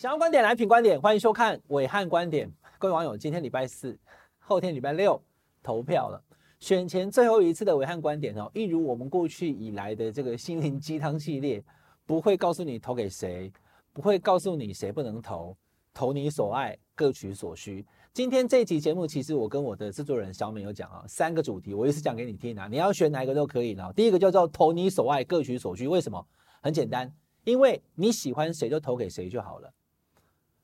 [0.00, 2.50] 想要观点来品观点，欢迎收看伟汉观点。
[2.78, 3.94] 各位网友，今天礼拜四，
[4.38, 5.22] 后天礼拜六
[5.62, 6.18] 投票了。
[6.58, 11.62] 选前最后一次的伟汉观点哦，一如我们过去以来的这个心灵鸡汤系列，
[12.06, 13.52] 不会告诉你投给谁，
[13.92, 15.54] 不会告诉你谁不能投，
[15.92, 17.84] 投你所爱，各取所需。
[18.14, 23.92] 今天这期节目，其实我跟我的制作人小美有讲啊，三个主题，我一次讲给你听啊，你要选哪一个都可以呢。
[23.94, 25.86] 第一个叫做投你所爱，各取所需。
[25.86, 26.26] 为什么？
[26.62, 27.12] 很简单，
[27.44, 29.70] 因为你喜欢谁就投给谁就好了。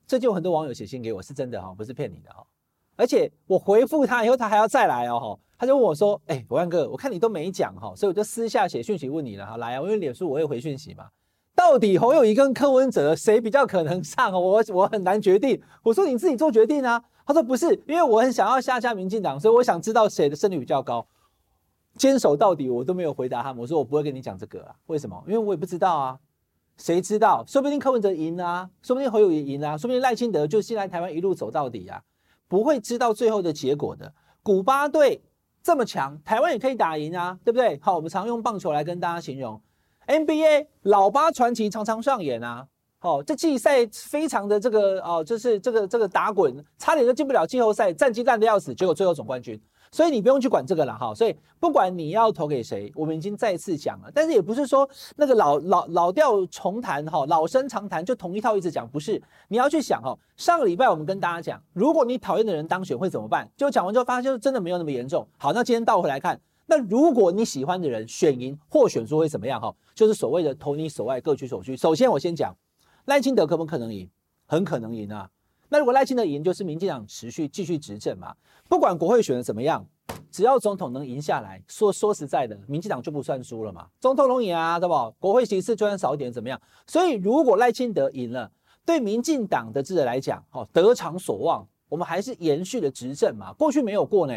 [0.06, 2.46] 最近有很多网友写信给我，是真的哈，不是骗你的哈。
[2.94, 9.56] 而且我回复他以后，他还要再来哦，他就问我说：“哎，暐瀚哥，我看你都没讲哈，所以我就私下写讯息问你了哈。
[9.56, 11.08] 来啊，因为脸书我会回讯息嘛。
[11.54, 14.32] 到底侯友谊跟柯文哲谁比较可能上？
[14.32, 15.60] 我我很难决定。
[15.82, 21.04] 我说你自己做决定啊。”他说不是，因为我很想要下架民进党，所以我想知道谁的胜率比较高，
[21.96, 22.70] 坚守到底。
[22.70, 24.76] 我都没有回答他们，我说我不会跟你讲这个啊。
[24.86, 25.20] 为什么？
[25.26, 26.18] 因为我也不知道啊。
[26.76, 27.44] 谁知道？
[27.46, 32.00] 说不定柯文哲赢啊，说不定侯友宜赢啊，说不定赖清德就先来台湾一路走到底啊。
[32.48, 34.12] 不会知道最后的结果的。
[34.42, 35.20] 古巴队
[35.62, 37.78] 这么强，台湾也可以打赢啊，对不对？
[37.82, 39.60] 好，我们常用棒球来跟大家形容
[40.06, 42.68] ，NBA 老八传奇常常上演啊。
[43.00, 49.60] 哦，这季赛非常的这个哦，就是这个这个打滚，差点就进不了季后赛，战绩烂的要死，结果最后总冠军。
[49.96, 51.14] 所以你不用去管这个了哈。
[51.14, 59.22] 所以不管你要投给谁，我们已经再次讲了，但是也不是说那个老老老调重弹哈，老生常谈就同一套一直讲，不是。
[59.48, 63.50] 你要去想哈，上个礼拜我们跟大家讲，如果你讨厌的人当选会怎么办？
[63.56, 65.26] 就讲完之后发现真的没有那么严重。
[65.38, 69.74] 好，那今天倒回来看，那如果你喜欢的人选赢或选输会怎么样哈？
[69.94, 71.74] 就是所谓的投你所爱，各取所需。
[71.74, 72.54] 首先我先讲。
[73.06, 74.10] 赖清德可不可能赢？
[74.46, 75.30] 很可能赢啊！
[75.76, 78.34] 那如果赖清德赢，就是民进党持续继续执政嘛。
[78.66, 79.84] 不管国会选的怎么样，
[80.30, 83.86] 只要总统能赢下来，说说实在的，民进党就不算输了嘛。
[84.00, 85.14] 总统能赢啊，对不？
[85.18, 86.58] 国会席次就算少一点怎么样？
[86.86, 88.50] 所以如果赖清德赢了，
[88.86, 93.52] 对民进党的智者来讲，哦，得偿所望，我们还是延续的执政嘛。
[93.52, 94.34] 过去没有过呢，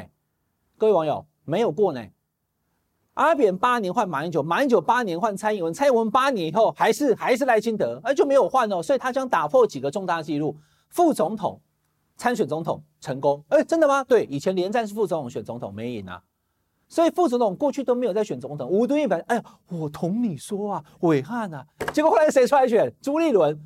[0.77, 2.05] 各位网友没有过呢。
[3.13, 10.53] 阿扁八年换马英九，马英九八年换蔡英文，蔡英文八年以后还是还是赖清德，而就没有换哦，所以他将打破几个重大纪录。
[10.89, 11.61] 副总统
[12.17, 14.03] 参选总统成功，哎，真的吗？
[14.03, 16.21] 对，以前连战是副总统选总统没赢啊，
[16.87, 18.69] 所以副总统过去都没有在选总统。
[18.69, 22.93] 吴敦义本哎呀，我同你说啊，伟汉啊，结果后来谁出来选？
[23.01, 23.59] 朱立伦。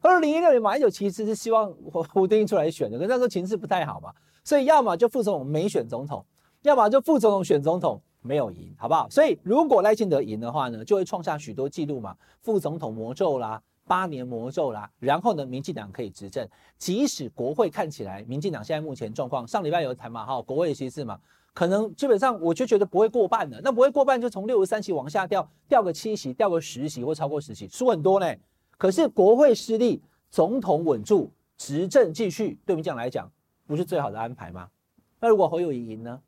[0.00, 4.12] 二零一六年马英九其实是希望吴吴敦义出来选的，可是那时候情势不太好嘛，
[4.44, 6.24] 所以要么就副总统没选总统，
[6.62, 8.00] 要么就副总统选总统。
[8.20, 9.08] 没有赢，好不好？
[9.08, 16.46] 所以如果赖清德赢的话呢，就会创下许多记录嘛，副总统魔咒啦，八年魔咒啦，然后呢，民进党可以执政。
[16.76, 21.18] 即使国会看起来，民进党现在目前状况，上礼拜有谈嘛，哈，国会席次嘛，
[21.54, 28.26] 可能基本上我就觉得不会过半的，那不会过半就从六十三席往下掉，掉个七席，掉个十席或超过十席，输很多呢。
[28.76, 30.00] 可是国会失利，
[30.30, 33.28] 总统稳住，执政继续，对民进党来讲，
[33.66, 34.68] 不是最好的安排吗？
[35.18, 36.20] 那如果侯友宜赢呢？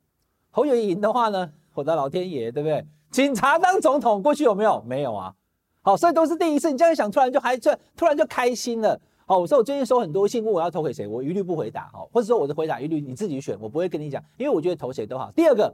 [0.50, 1.52] 侯友宜赢的话呢？
[1.74, 2.84] 我的老天爷，对不对？
[3.12, 4.82] 警察当总统，过去有没有？
[4.82, 5.34] 没有啊。
[5.82, 6.70] 好，所以都是第一次。
[6.70, 9.00] 你这样想，突然就还这，突然就开心了。
[9.24, 11.88] 好，我说我最近收很多信，问我要投给谁，我一律不回答。
[11.92, 15.32] 好，或者说我的回答一律你自己选，我不会跟你讲，因为我觉得投谁都好。
[15.32, 15.72] 第二个，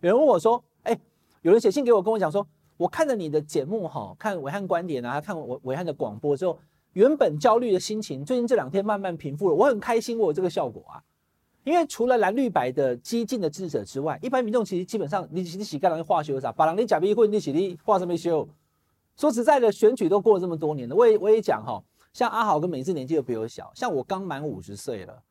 [0.00, 0.96] 有人问我说，哎，
[1.42, 2.46] 有人写信给我，跟我讲说，
[2.76, 6.56] 我看了你的节目，哈，看伟汉观点啊，看我伟汉的广播之后，
[6.92, 11.02] 原本焦虑的心情，最近这两天慢慢平复了，我很开心，我有这个效果啊。
[11.64, 18.48] 因为除了蓝绿白的激进的智者之外，一般民众其实基本上你你洗干净化修啥，把人你假逼混你洗你化什么修？
[19.18, 25.22] 说实在的，选举都过了这么多年了，我也我也讲哈，像阿豪跟美智年纪都比我小，像我刚满五十岁了，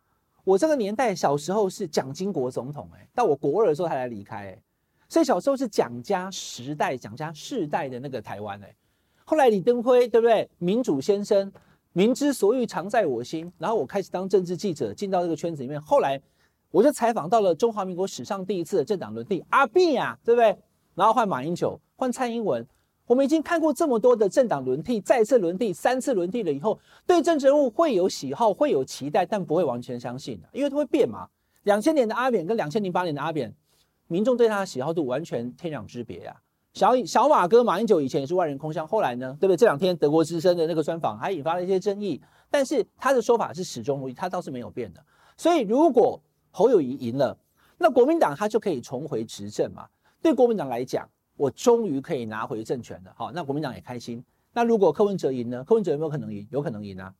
[0.44, 4.62] 我这个年代小时候是蒋经国总统哎、到我国二的时候他才离开哎、
[5.08, 8.76] 所以小时候是蒋家时代、蒋家世代的那个台湾哎、
[9.24, 10.50] 后来李登辉对不对？
[10.58, 11.52] 民主先生。
[11.94, 13.52] 民之所欲，常在我心。
[13.58, 15.82] 然后我开始当政治记者，进到这个圈子里面。
[15.82, 16.22] 后来
[16.70, 20.56] 我就采访到了中华民国史上第一次的政党轮替，阿扁呀，对不对？
[20.94, 22.64] 然后换马英九，换蔡英文。
[23.08, 31.26] 我们已经看过这么多的政党轮替，再次轮替，三次轮替了以后，对政治人物会有喜好，会有期待，但不会完全相信，因为它会变嘛。
[31.64, 33.54] 两千年的阿扁跟两千零八年的阿扁，
[34.08, 36.36] 民众对他的喜好度完全天壤之别呀。
[36.74, 39.58] 小小马哥马英九以前也是万人空巷，后来呢，对不对？
[39.58, 42.22] 这两天德国之声的那个专访还引发了一些争议，
[42.52, 45.02] 但是他的说法是始终如一，他倒是没有变的。
[45.38, 46.22] 所以如果
[46.52, 47.38] 侯友宜赢了，
[47.78, 49.88] 那国民党他就可以重回执政嘛。
[50.22, 53.14] 对国民党来讲，我终于可以拿回政权了。
[53.16, 54.22] 好，那国民党也开心。
[54.52, 55.64] 那如果柯文哲赢呢？
[55.64, 56.46] 柯文哲有没有可能赢？
[56.52, 57.14] 有可能赢啊。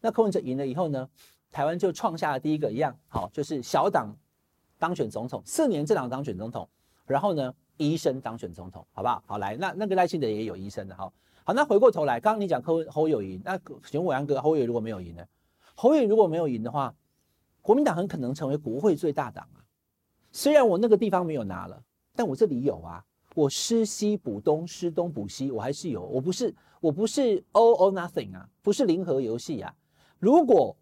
[0.00, 1.08] 那柯文哲赢了以后呢？
[1.50, 4.16] 台湾就创下了第一个一样，好，就是小党
[4.78, 6.68] 当选总统，四年政党当选总统，
[7.06, 7.52] 然后呢？
[7.76, 9.24] 医生当选总统，好不好？
[9.26, 11.10] 好来，那那个赖清德也有医生的哈。
[11.44, 15.24] 好，那回过头来，刚刚你讲柯文侯友宜，那请问暐瀚哥，侯友宜如果没有赢呢？
[15.74, 16.94] 侯友宜如果没有赢的话，
[17.62, 19.64] 国民党很可能成为国会最大党啊。
[20.30, 21.82] 虽然我那个地方没有拿了，
[22.14, 23.02] 但我这里有啊。
[23.34, 26.02] 我失西补东，失东补西，我还是有。
[26.02, 29.74] 我不是我不是 all or nothing 啊，不是零和游戏啊。
[30.18, 30.76] 如果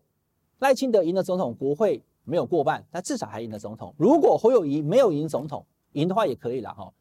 [0.58, 3.94] 赖清德赢了总统，国会没有过半，他至少还赢了总统。
[3.96, 6.92] 如果侯友宜没有赢总统，赢的话也可以了哈。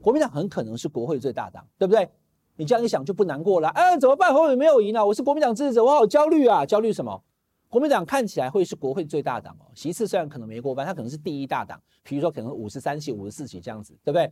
[0.00, 2.08] 国民党很可能是国会最大党，对不对？
[2.56, 3.68] 你这样一想就不难过了。
[3.70, 4.32] 哎，怎么办？
[4.32, 6.64] 侯友宜没有赢啊，我是国民党支持者，我好焦虑啊！
[6.64, 7.20] 焦虑什么？
[7.68, 14.30] 国民党看起来会是国会最大党哦，其次虽然可能没过半，他可能是第一大党，比如说可能五十三席、五十四席这样子，对不对？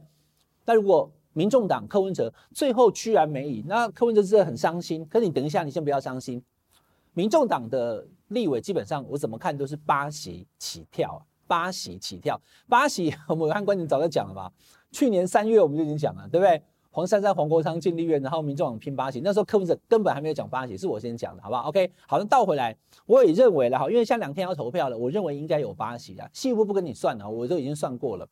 [0.64, 5.06] 但如果民众党柯文哲最后居然没赢，那柯文哲真的很伤心。
[5.06, 6.42] 可是你等一下，你先不要伤心。
[7.14, 14.50] 民众党的立委基本上我怎么看都是八席起跳，八席起跳，八席我们暐瀚观点早就讲了吧？
[14.90, 16.62] 去年三月我们就已经讲了，对不对？
[16.90, 22.76] 黄珊珊、黄国昌进立院，然后民众党拼八席，那时候柯文哲根本还没有讲八席，是我先讲的，好不好？OK，好，那倒回来，
[23.06, 28.28] 我也认为了哈，因为像两天要投票了，我认为应该有八席啊，细部不跟你算了，我都已经算过了。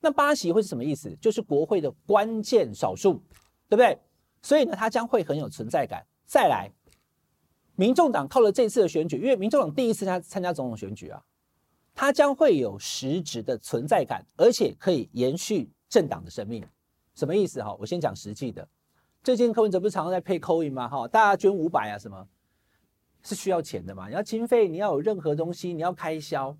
[0.00, 1.16] 那八席会是什么意思？
[1.20, 3.14] 就是国会的关键少数，
[3.68, 3.98] 对不对？
[4.42, 6.06] 所以呢，它将会很有存在感。
[6.24, 6.70] 再来，
[7.74, 11.22] 民众党靠了这次的选举，因为民众党第一次参参加总统选举啊，
[11.94, 16.64] 它将会有实质的存在感，而且可以延续政党的生命。
[17.14, 17.62] 什么意思？
[17.62, 18.68] 哈，我先讲实际的。
[19.24, 20.88] 最近柯文哲不是常常在配 Coin 吗？
[20.88, 22.28] 哈，大家捐五百啊，什么？
[23.22, 24.06] 是需要钱的嘛？
[24.06, 26.56] 你要经费，你要有任何东西，你要开销。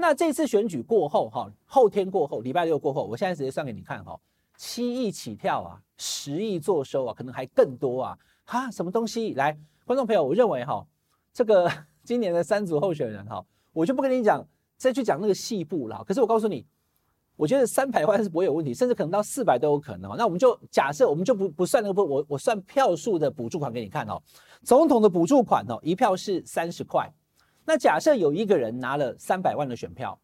[0.00, 4.16] 那这次选举过后，哈，后天过后，礼拜六过后，我现在直接算给你看，哈，
[4.56, 9.34] 七亿起跳啊，十亿坐收啊，可能还更多啊，哈，什么东西？
[9.34, 10.86] 来，观众朋友，我认为哈，
[11.34, 11.68] 这个
[12.04, 14.46] 今年的三组候选人哈，我就不跟你讲，
[14.76, 16.04] 再去讲那个细部了。
[16.06, 16.64] 可是我告诉你，
[17.34, 20.16] 我觉得三百万是不会有问题，甚至可能到四百都有可能。
[20.16, 24.22] 那我们就假设，我们就不不算那个不，我我算票数的补助款给你看哦。
[24.62, 27.12] 总统的补助款哦，一票是三十块。
[27.68, 30.18] 那假设有一个人拿了三百万的选票，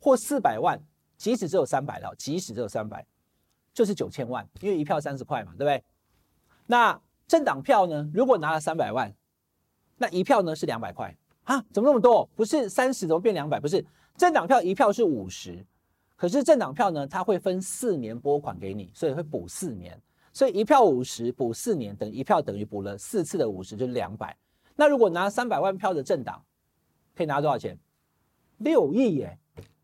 [0.00, 0.82] 或四百万，
[1.18, 3.06] 即使只有三百了，即使只有三百，
[3.74, 5.84] 就是九千万，因为一票三十块嘛，对不对？
[6.64, 6.98] 那
[7.28, 8.10] 政党票呢？
[8.14, 9.14] 如果拿了三百万，
[9.98, 11.14] 那一票呢是两百块
[11.44, 11.62] 啊？
[11.70, 12.26] 怎么那么多？
[12.34, 13.60] 不是三十怎么变两百？
[13.60, 13.84] 不是
[14.16, 15.62] 政党票一票是五十，
[16.16, 20.00] 可是政党票呢，它会分四年拨款给你，所以会补四年，
[20.32, 24.34] 所以一票五十补四年，等于一票等于补了四次的五十，就是两百。
[24.74, 26.42] 那如果拿三百万票的政党，
[27.14, 27.78] 可以拿多少钱？
[28.58, 29.38] 六亿耶，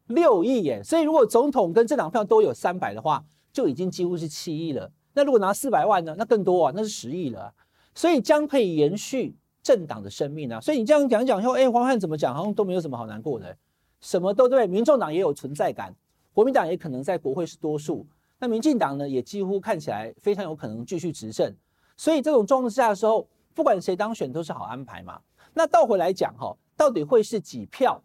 [0.06, 0.82] 六亿耶！
[0.84, 4.90] 所以如果总统跟政党票都有三百的话，就已经几乎是七亿了。
[5.14, 6.14] 那如果拿四百万呢？
[6.16, 7.52] 那更多啊，那是十亿了。
[7.92, 9.34] 所以将可以延续
[9.64, 10.60] 政党的生命啊。
[10.60, 12.32] 所以你这样讲讲说，哎，黄汉怎么讲？
[12.32, 13.56] 好像都没有什么好难过的，
[14.00, 14.66] 什么都对。
[14.68, 15.92] 民众党也有存在感，
[16.32, 18.06] 国民党也可能在国会是多数。
[18.38, 21.52] 那民进党呢，也几乎看起来非常有可能继续执政。
[21.96, 25.20] 所以这种状况下的时候，不管谁当选都是好安排嘛。
[25.52, 26.56] 那倒回来讲哈。
[26.78, 28.00] 到底会是几票？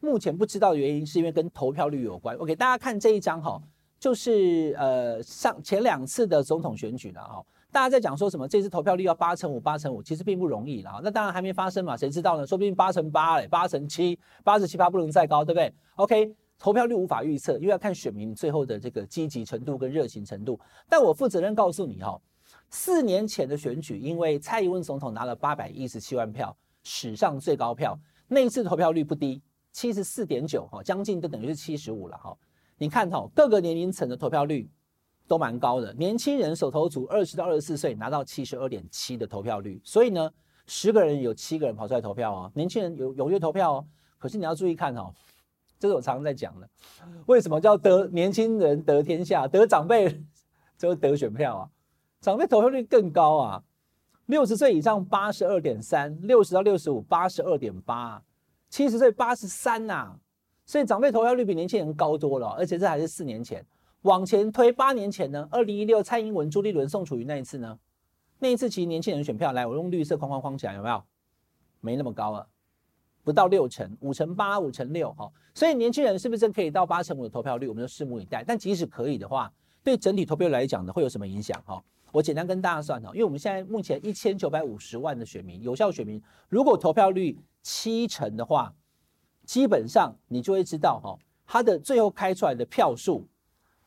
[0.00, 2.36] 目前不知道的原因是因为跟投票率有关。
[2.38, 3.62] 我给大家看这一张哈，
[4.00, 7.46] 就是呃上前两次的总统选举了哈。
[7.70, 8.48] 大家在讲说什么？
[8.48, 11.00] 这次投票率要八成五，八成五，其实并不容易了。
[11.04, 12.44] 那当然还没发生嘛，谁知道呢？
[12.44, 20.58] 说不定八成八嘞，八成七，八十七八不能再高，对不对？OK，投票率无法预测，因为要看选民最后的这个积极程度跟热情程度。
[20.88, 22.20] 但我负责任告诉你哈，
[22.70, 27.98] 四年前的选举，因为蔡英文总统拿了八百一十七万票，史上最高票。
[28.28, 29.40] 那一次投票率不低，
[29.72, 32.36] 七十四点九哈，将近就等于是七十五了哈。
[32.78, 34.68] 你看哈，各个年龄层的投票率
[35.28, 35.94] 都蛮高的。
[35.94, 40.30] 年轻人首投族二十到二十四岁拿到七十二点七的投票率，所以呢，
[40.66, 42.52] 十个人有七个人跑出来投票哦。
[42.54, 43.86] 年轻人有踊跃投票哦。
[44.18, 45.12] 可是你要注意看哈，
[45.78, 46.68] 这是我常常在讲的，
[47.26, 50.24] 为什么叫得年轻人得天下，得长辈
[50.76, 51.70] 就得选票啊？
[52.20, 53.62] 长辈投票率更高啊。
[54.26, 58.20] 六十岁以上八十二点三，六十到六十五八十二点八，
[58.68, 60.18] 七十岁八十三呐，
[60.64, 63.64] 所以长辈投票率比年轻人高多了，而且这还是四年前。
[64.02, 67.78] 往前推八年前呢，二零一六蔡英文、朱立伦、宋楚瑜那一次呢，
[68.38, 71.02] 那一次其实年轻人选票来，我用绿色框框框起来有没有？
[71.80, 72.46] 没那么高了，
[73.22, 75.30] 不到六成，五成八、五成六哈。
[75.54, 77.68] 所以年轻人是不是可以到八成五的投票率？
[77.68, 78.42] 我们就拭目以待。
[78.44, 79.52] 但即使可以的话，
[79.84, 81.80] 对整体投票来讲呢，会有什么影响哈？
[82.12, 88.74] 我简单跟大家算哈，因为我们现在目前一千九百五十万的选民，有效选民，如果投票率七成的话，
[89.44, 93.26] 基本上你就会知道哈，他的最后开出来的票数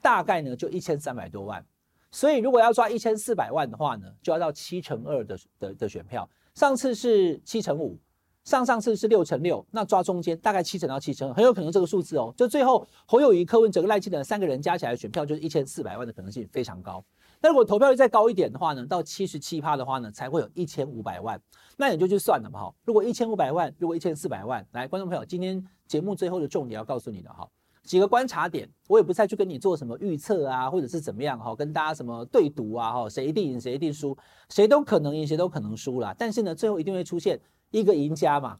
[0.01, 1.65] 大概呢就一千三百多万。
[2.11, 6.29] 所以如果要抓一千四百万的话呢，就要到七成二的的的选票。
[6.55, 7.97] 上次是七成五，
[8.43, 17.03] 上上次是六成六，那抓中间大概七成到七成二，很有可能这个数字哦，就最后侯友宜、柯文哲、赖清德三个人加起来选票就是一千四百万的可能性非常高。
[17.41, 21.41] 那如果投票率再高一点的话呢，到七十七趴的话呢，才会有一千五百万。
[21.77, 22.75] 那你就去算了嘛哈。
[22.83, 27.49] 如果一千五百万，如果一千四百万，来，观众朋友，今天节目最后的重点要告诉你的哈，
[27.83, 34.17] 几个观察点，我也不再去跟你做什么预测啊，或者是怎么样哈，跟大家什么对赌啊哈，谁一定赢，谁一定输，
[34.49, 36.13] 谁都可能赢，谁都可能输啦。
[36.19, 37.39] 但是呢，最后一定会出现
[37.71, 38.59] 一个赢家嘛，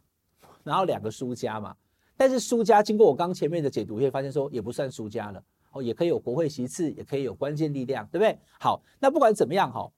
[0.63, 1.75] 然后两个输家嘛。
[2.15, 8.37] 但是输家经过我刚前面的解读，会发现说也不算输家了哦，也可以有国会席次，也可以有关键力量，对不对？
[8.59, 9.91] 好，那不管怎么样哈，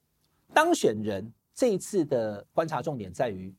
[0.54, 3.54] 当选人这一次的观察重点在于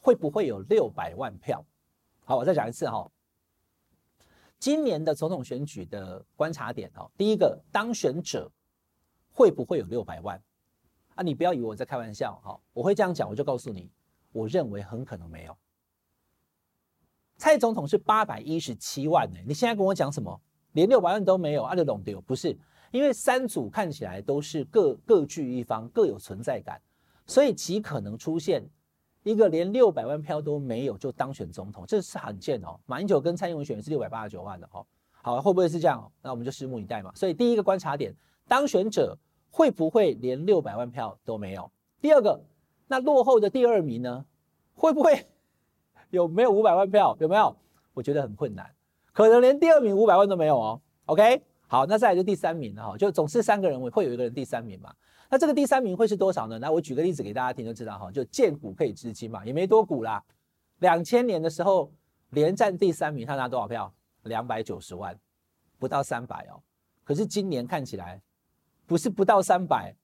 [0.00, 1.64] 会不会有六百万票。
[2.24, 3.10] 好，我再讲一次哈，
[4.58, 8.50] 今年的总统选举的观察点哦，第一个当选者
[9.32, 10.40] 会不会有六百万
[11.14, 11.22] 啊？
[11.22, 13.90] 你不要以为我在开玩笑哈，我会这样讲，我就告诉你，
[14.32, 15.56] 我认为很可能没有。
[17.38, 20.40] 蔡总统是八百一十七万呢，你现在跟我讲什么？
[20.72, 22.56] 连六百万都没有，阿德龙丢不是？
[22.90, 26.80] 因为三组看起来都是各各据一方，各有存在感，
[27.26, 28.62] 所以极可能出现
[29.22, 32.78] 一个连六百万票都没有就当选总统，这是罕见哦。
[32.84, 36.10] 马英九跟蔡英文选的是六百八十九万的哦，好，会不会是这样？
[36.20, 37.10] 那我们就拭目以待嘛。
[37.14, 38.14] 所以第一个观察点，
[38.46, 39.16] 当选者
[39.50, 41.70] 会不会连六百万票都没有？
[42.00, 42.44] 第二个，
[42.88, 44.24] 那落后的第二名呢？
[44.74, 45.26] 会不会？
[46.10, 47.16] 有没有五百万票？
[47.20, 47.56] 有没有？
[47.94, 48.70] 我觉得很困难，
[49.12, 50.80] 可能连第二名五百万都没有哦。
[51.06, 54.92] OK，好，那再来就第三名了哈，就总是三个人会有一个人第三名嘛。
[55.28, 56.58] 那这个第三名会是多少呢？
[56.58, 60.22] 那我举个例子给大家听就知道哈，就见股可以知金嘛，也没多股啦。
[60.78, 61.92] 两千年的时候
[62.30, 63.92] 连战第三名，他拿多少票？
[64.24, 65.18] 两百九十万，
[65.78, 66.60] 不到三百哦。
[67.04, 68.20] 可是今年看起来
[68.86, 69.94] 不是不到三百，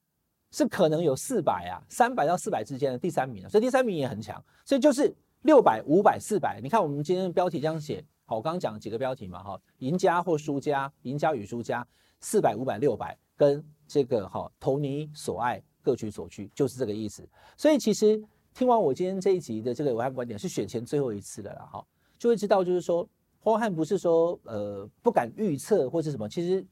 [0.50, 5.15] 是可能有四百啊，三百到四百之间的第三名，所以第三名也很强，所以就是。
[5.43, 11.85] 六百、五百、四百，你看我们今天的标题这样写，好，我刚刚讲几个标题嘛，哈，赢家或输家，赢家与输家，
[12.21, 17.27] 四百、五百、六百，跟这个哈，投你所爱，各取所需，就是这个意思。
[17.57, 21.83] 所以其实听完我今天这一集的这个暐瀚观点，是选前最后一次的了，哈，
[22.19, 23.09] 就会知道就是说，
[23.43, 26.63] 暐瀚不是说呃不敢预测或是什么，其实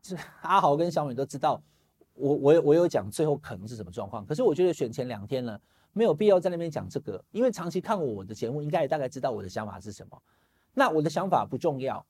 [0.00, 1.62] 这阿豪跟小美都知道，
[2.14, 5.60] 我我我有讲最后可能是什么状况，可是我觉得选前两天呢。
[5.94, 10.22] 没有必要在那边讲这个，因为长期看我的节目，应该也大概知道我的想法是什么。
[10.74, 12.04] 那我的想法不重要，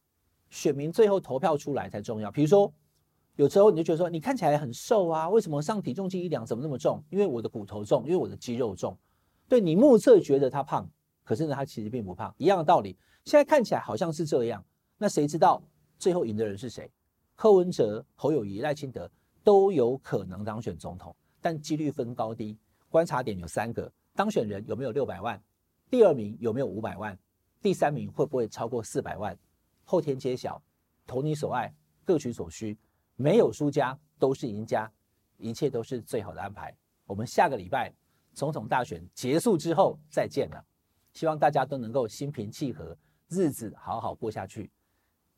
[0.51, 2.31] 选民最后投票出来才重要。
[2.31, 2.73] 比如说，
[3.37, 7.03] 有时候你就觉得说，你看起来很瘦啊，为什么上体重计一量怎么那么重？
[7.11, 8.97] 因为我的骨头重，因为我的肌肉重。
[9.49, 10.89] 对，你目测觉得他胖，
[11.25, 12.35] 可是呢，他其实并不胖。
[12.39, 14.65] 一样的道理，现在看起来好像是这样，
[14.99, 15.63] 那谁知道
[15.99, 16.91] 最后赢的人是谁？
[17.35, 19.11] 柯文哲、侯友宜、赖清德
[19.43, 22.57] 都有可能当选总统，但几率分高低。
[22.89, 25.43] 观察点有三个：当选人有没有六百万？
[25.91, 27.19] 第二名有没有五百万？
[27.63, 29.39] 第三名会不会超过四百万？
[29.85, 30.61] 后天揭晓，
[31.07, 31.73] 投你所爱，
[32.05, 32.77] 各取所需，
[33.15, 34.91] 没有输家，都是赢家，
[35.39, 36.77] 一切都是最好的安排。
[37.07, 37.93] 我们下个礼拜
[38.33, 40.65] 总统大选结束之后再见了，
[41.13, 42.97] 希望大家都能够心平气和，
[43.29, 44.71] 日子好好过下去。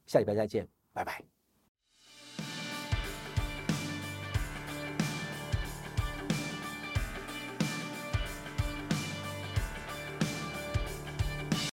[0.07, 1.34] 下礼拜再见，拜拜。